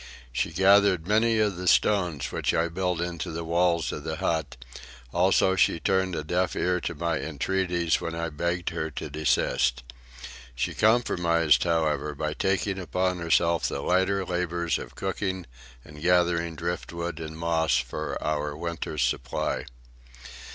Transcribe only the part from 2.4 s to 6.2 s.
I built into the walls of the hut; also, she turned